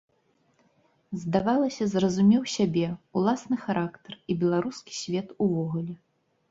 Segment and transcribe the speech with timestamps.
[1.23, 2.87] Здавалася, зразумеў сябе,
[3.21, 5.93] уласны характар і беларускі свет увогуле.